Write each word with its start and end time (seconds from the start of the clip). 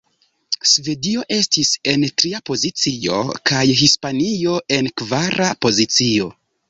Svedio 0.69 1.25
estis 1.35 1.69
en 1.93 2.05
tria 2.21 2.39
pozicio, 2.51 3.19
kaj 3.51 3.63
Hispanio 3.83 4.57
en 4.79 4.91
kvara 5.03 5.51
pozicio. 5.67 6.33